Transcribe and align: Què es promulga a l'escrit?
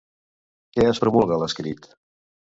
Què 0.77 0.85
es 0.91 1.01
promulga 1.03 1.37
a 1.37 1.41
l'escrit? 1.43 1.89